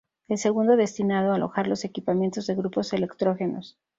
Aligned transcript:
El 0.29 0.39
segundo 0.39 0.77
destinado 0.77 1.31
a 1.31 1.35
alojar 1.35 1.67
los 1.67 1.85
equipamientos 1.85 2.47
de 2.47 2.55
grupos 2.55 2.91
electrógenos. 2.93 3.77